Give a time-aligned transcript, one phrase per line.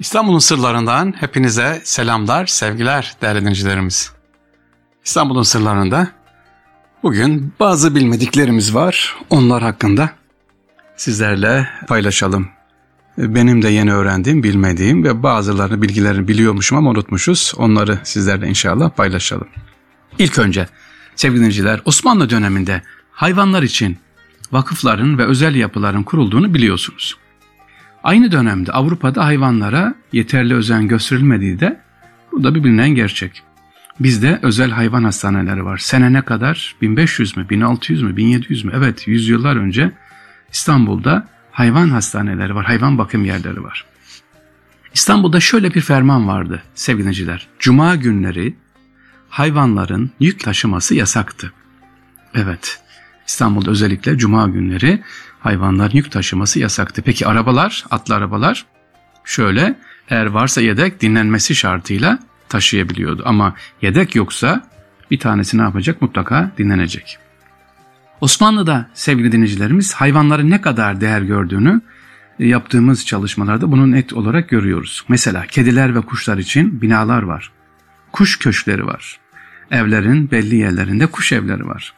[0.00, 4.12] İstanbul'un sırlarından hepinize selamlar, sevgiler değerli dinleyicilerimiz.
[5.04, 6.08] İstanbul'un sırlarında
[7.02, 9.16] bugün bazı bilmediklerimiz var.
[9.30, 10.10] Onlar hakkında
[10.96, 12.48] sizlerle paylaşalım.
[13.18, 17.52] Benim de yeni öğrendiğim, bilmediğim ve bazılarını bilgilerini biliyormuşum ama unutmuşuz.
[17.56, 19.48] Onları sizlerle inşallah paylaşalım.
[20.18, 20.68] İlk önce
[21.16, 22.82] sevgili dinleyiciler Osmanlı döneminde
[23.12, 23.98] hayvanlar için
[24.52, 27.16] vakıfların ve özel yapıların kurulduğunu biliyorsunuz.
[28.06, 31.80] Aynı dönemde Avrupa'da hayvanlara yeterli özen gösterilmediği de
[32.32, 33.42] bu da bir bilinen gerçek.
[34.00, 35.78] Bizde özel hayvan hastaneleri var.
[35.78, 36.76] Sene ne kadar?
[36.82, 38.72] 1500 mü, 1600 mü, 1700 mü?
[38.76, 39.92] Evet, yüzyıllar önce
[40.52, 43.84] İstanbul'da hayvan hastaneleri var, hayvan bakım yerleri var.
[44.94, 47.48] İstanbul'da şöyle bir ferman vardı sevgiliciler.
[47.58, 48.54] Cuma günleri
[49.28, 51.52] hayvanların yük taşıması yasaktı.
[52.34, 52.80] Evet,
[53.26, 55.02] İstanbul'da özellikle cuma günleri
[55.46, 57.02] hayvanlar yük taşıması yasaktı.
[57.02, 58.66] Peki arabalar, atlı arabalar
[59.24, 59.78] şöyle
[60.10, 63.22] eğer varsa yedek dinlenmesi şartıyla taşıyabiliyordu.
[63.26, 64.66] Ama yedek yoksa
[65.10, 66.02] bir tanesi ne yapacak?
[66.02, 67.18] Mutlaka dinlenecek.
[68.20, 71.80] Osmanlı'da sevgili dinleyicilerimiz hayvanların ne kadar değer gördüğünü
[72.38, 75.04] e, yaptığımız çalışmalarda bunu net olarak görüyoruz.
[75.08, 77.52] Mesela kediler ve kuşlar için binalar var.
[78.12, 79.20] Kuş köşkleri var.
[79.70, 81.94] Evlerin belli yerlerinde kuş evleri var.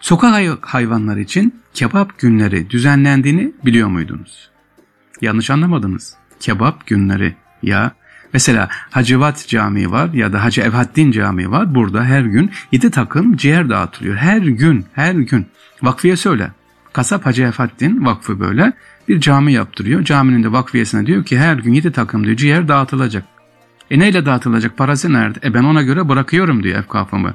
[0.00, 4.50] Sokak hayvanları için kebap günleri düzenlendiğini biliyor muydunuz?
[5.20, 6.14] Yanlış anlamadınız.
[6.40, 7.92] Kebap günleri ya
[8.32, 11.74] mesela Hacivat Camii var ya da Hacı Evhaddin Camii var.
[11.74, 14.16] Burada her gün 7 takım ciğer dağıtılıyor.
[14.16, 15.46] Her gün, her gün.
[15.82, 16.50] Vakfiye söyle.
[16.92, 18.72] Kasap Hacı Evhaddin Vakfı böyle
[19.08, 20.04] bir cami yaptırıyor.
[20.04, 23.24] Caminin de vakfiyesine diyor ki her gün 7 takım diyor ciğer dağıtılacak.
[23.90, 24.76] E neyle dağıtılacak?
[24.76, 25.38] Parası nerede?
[25.44, 27.34] E ben ona göre bırakıyorum diyor efkafımı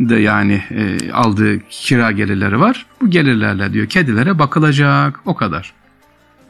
[0.00, 2.86] de yani e, aldığı kira gelirleri var.
[3.00, 5.72] Bu gelirlerle diyor kedilere bakılacak o kadar.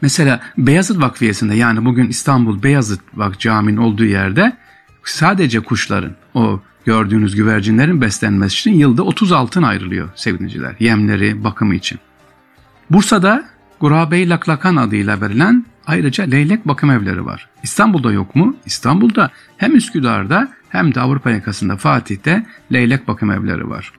[0.00, 4.56] Mesela Beyazıt Vakfiyesi'nde yani bugün İstanbul Beyazıt Vak Camii'nin olduğu yerde
[5.04, 10.74] sadece kuşların o gördüğünüz güvercinlerin beslenmesi için yılda 30 altın ayrılıyor sevgiliciler.
[10.80, 11.98] Yemleri, bakımı için.
[12.90, 13.44] Bursa'da
[13.80, 17.48] Gurabey Laklakan adıyla verilen ayrıca leylek bakım evleri var.
[17.62, 18.56] İstanbul'da yok mu?
[18.66, 23.92] İstanbul'da hem Üsküdar'da hem de Avrupa yakasında Fatih'te leylek bakım evleri var.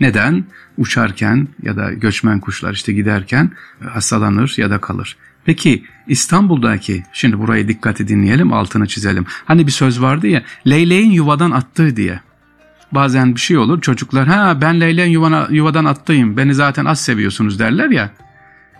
[0.00, 0.44] Neden?
[0.78, 3.50] Uçarken ya da göçmen kuşlar işte giderken
[3.88, 5.16] hastalanır ya da kalır.
[5.44, 9.26] Peki İstanbul'daki, şimdi burayı dikkati dinleyelim altını çizelim.
[9.44, 12.20] Hani bir söz vardı ya, leyleğin yuvadan attığı diye.
[12.92, 17.58] Bazen bir şey olur çocuklar, ha ben leyleğin yuvana, yuvadan attıyım, beni zaten az seviyorsunuz
[17.58, 18.10] derler ya.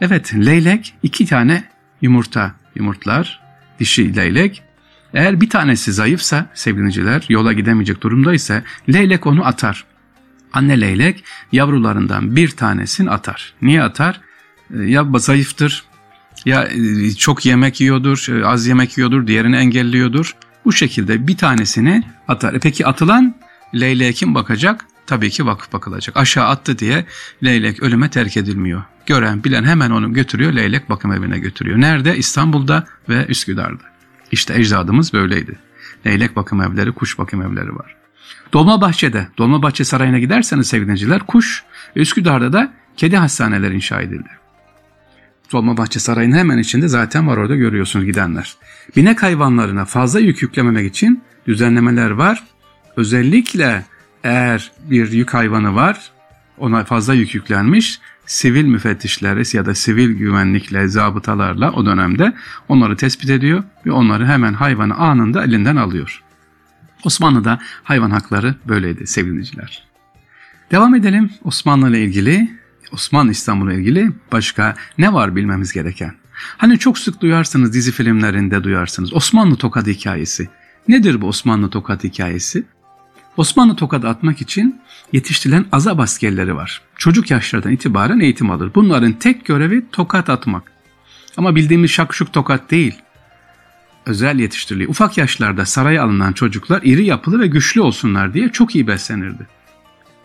[0.00, 1.64] Evet leylek iki tane
[2.02, 3.40] yumurta yumurtlar,
[3.80, 4.62] dişi leylek
[5.14, 9.84] eğer bir tanesi zayıfsa sevgiliciler yola gidemeyecek durumdaysa leylek onu atar.
[10.52, 13.54] Anne leylek yavrularından bir tanesini atar.
[13.62, 14.20] Niye atar?
[14.74, 15.84] Ee, ya zayıftır
[16.44, 20.36] ya e, çok yemek yiyordur, e, az yemek yiyordur, diğerini engelliyordur.
[20.64, 22.54] Bu şekilde bir tanesini atar.
[22.54, 23.34] E peki atılan
[23.74, 24.86] leyleğe kim bakacak?
[25.06, 26.16] Tabii ki vakıf bakılacak.
[26.16, 27.06] Aşağı attı diye
[27.44, 28.82] leylek ölüme terk edilmiyor.
[29.06, 31.80] Gören bilen hemen onu götürüyor leylek bakım evine götürüyor.
[31.80, 32.16] Nerede?
[32.16, 33.82] İstanbul'da ve Üsküdar'da.
[34.32, 35.58] İşte ecdadımız böyleydi.
[36.06, 37.96] Leylek bakım evleri, kuş bakım evleri var.
[38.52, 41.64] Dolmabahçe'de, Dolmabahçe Sarayı'na giderseniz sevgiliciler kuş,
[41.96, 44.28] Üsküdar'da da kedi hastaneleri inşa edildi.
[45.52, 48.56] Dolmabahçe Sarayı'nın hemen içinde zaten var orada görüyorsunuz gidenler.
[48.96, 52.44] Binek hayvanlarına fazla yük yüklememek için düzenlemeler var.
[52.96, 53.84] Özellikle
[54.25, 56.10] eğer bir yük hayvanı var,
[56.59, 62.34] ona fazla yük yüklenmiş, sivil müfettişleri ya da sivil güvenlikle, zabıtalarla o dönemde
[62.69, 66.22] onları tespit ediyor ve onları hemen hayvanı anında elinden alıyor.
[67.05, 69.84] Osmanlı'da hayvan hakları böyleydi sevgiliciler.
[70.71, 72.50] Devam edelim Osmanlı ile ilgili,
[72.93, 76.15] Osmanlı İstanbul'la ilgili başka ne var bilmemiz gereken?
[76.56, 80.49] Hani çok sık duyarsınız dizi filmlerinde duyarsınız Osmanlı tokat hikayesi.
[80.88, 82.65] Nedir bu Osmanlı tokat hikayesi?
[83.37, 84.81] Osmanlı tokat atmak için
[85.12, 86.82] yetiştirilen azap askerleri var.
[86.97, 88.70] Çocuk yaşlardan itibaren eğitim alır.
[88.75, 90.72] Bunların tek görevi tokat atmak.
[91.37, 92.94] Ama bildiğimiz şakşuk tokat değil.
[94.06, 94.90] Özel yetiştiriliyor.
[94.90, 99.46] Ufak yaşlarda saraya alınan çocuklar iri yapılı ve güçlü olsunlar diye çok iyi beslenirdi.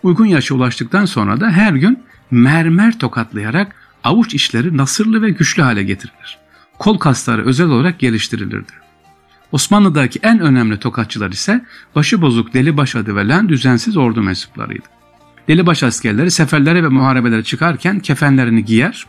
[0.03, 5.83] Uygun yaşa ulaştıktan sonra da her gün mermer tokatlayarak avuç içleri nasırlı ve güçlü hale
[5.83, 6.37] getirilir.
[6.79, 8.86] Kol kasları özel olarak geliştirilirdi.
[9.51, 11.65] Osmanlı'daki en önemli tokatçılar ise
[11.95, 14.85] başıbozuk delibaş adı verilen düzensiz ordu mensuplarıydı.
[15.47, 19.05] Delibaş askerleri seferlere ve muharebelere çıkarken kefenlerini giyer,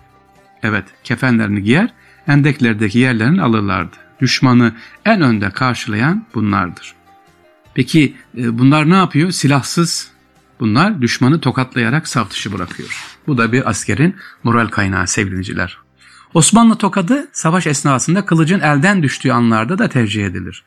[0.62, 1.92] evet kefenlerini giyer,
[2.28, 3.96] endeklerdeki yerlerini alırlardı.
[4.20, 4.72] Düşmanı
[5.04, 6.94] en önde karşılayan bunlardır.
[7.74, 9.30] Peki e, bunlar ne yapıyor?
[9.30, 10.10] Silahsız
[10.60, 13.04] bunlar düşmanı tokatlayarak saf dışı bırakıyor.
[13.26, 15.78] Bu da bir askerin moral kaynağı sevgiliciler.
[16.34, 20.64] Osmanlı tokadı savaş esnasında kılıcın elden düştüğü anlarda da tercih edilir.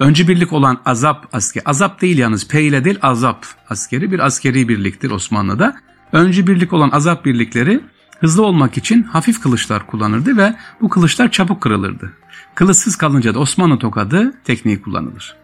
[0.00, 5.10] Öncü birlik olan azap askeri, azap değil yalnız P değil azap askeri bir askeri birliktir
[5.10, 5.76] Osmanlı'da.
[6.12, 7.80] Öncü birlik olan azap birlikleri
[8.20, 12.12] hızlı olmak için hafif kılıçlar kullanırdı ve bu kılıçlar çabuk kırılırdı.
[12.54, 15.36] Kılıçsız kalınca da Osmanlı tokadı tekniği kullanılır.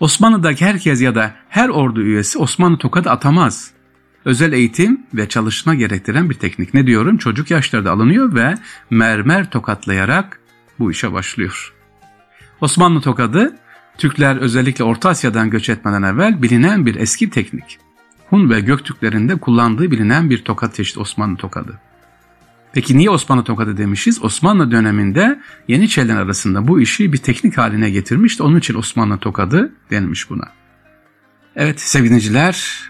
[0.00, 3.70] Osmanlı'daki herkes ya da her ordu üyesi Osmanlı tokadı atamaz.
[4.24, 6.74] Özel eğitim ve çalışma gerektiren bir teknik.
[6.74, 7.18] Ne diyorum?
[7.18, 8.54] Çocuk yaşlarda alınıyor ve
[8.90, 10.40] mermer tokatlayarak
[10.78, 11.74] bu işe başlıyor.
[12.60, 13.56] Osmanlı tokadı
[13.98, 17.78] Türkler özellikle Orta Asya'dan göç etmeden evvel bilinen bir eski teknik.
[18.30, 21.80] Hun ve Göktürklerin de kullandığı bilinen bir tokat çeşidi Osmanlı tokadı.
[22.72, 24.24] Peki niye Osmanlı tokadı demişiz?
[24.24, 30.30] Osmanlı döneminde Yeniçeriler arasında bu işi bir teknik haline getirmiş onun için Osmanlı tokadı denilmiş
[30.30, 30.48] buna.
[31.56, 32.80] Evet sevgiliciler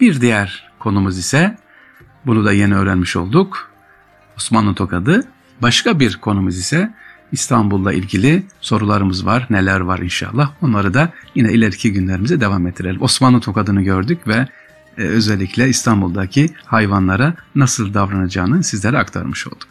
[0.00, 1.56] bir diğer konumuz ise
[2.26, 3.70] bunu da yeni öğrenmiş olduk.
[4.36, 5.24] Osmanlı tokadı.
[5.62, 6.94] Başka bir konumuz ise
[7.32, 9.46] İstanbul'la ilgili sorularımız var.
[9.50, 10.50] Neler var inşallah.
[10.62, 13.02] Onları da yine ileriki günlerimize devam ettirelim.
[13.02, 14.48] Osmanlı tokadını gördük ve
[14.98, 19.68] e, özellikle İstanbul'daki hayvanlara nasıl davranacağını sizlere aktarmış olduk.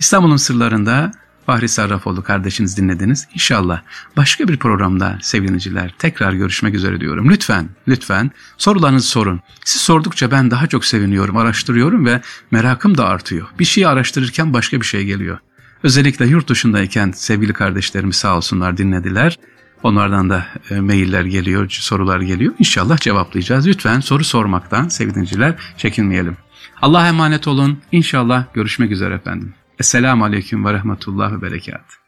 [0.00, 1.12] İstanbul'un sırlarında
[1.46, 3.28] Fahri Sarrafoğlu kardeşiniz dinlediniz.
[3.34, 3.80] İnşallah
[4.16, 7.30] başka bir programda sevgiliciler tekrar görüşmek üzere diyorum.
[7.30, 9.40] Lütfen, lütfen sorularınızı sorun.
[9.64, 13.46] Siz sordukça ben daha çok seviniyorum, araştırıyorum ve merakım da artıyor.
[13.58, 15.38] Bir şeyi araştırırken başka bir şey geliyor.
[15.82, 19.38] Özellikle yurt dışındayken sevgili kardeşlerimiz sağ olsunlar dinlediler.
[19.82, 22.54] Onlardan da e, mailler geliyor, sorular geliyor.
[22.58, 23.66] İnşallah cevaplayacağız.
[23.66, 26.36] Lütfen soru sormaktan sevgiliciler çekinmeyelim.
[26.82, 27.78] Allah'a emanet olun.
[27.92, 29.54] İnşallah görüşmek üzere efendim.
[29.82, 32.01] Esselamu Aleyküm ve Rahmetullah ve Berekat.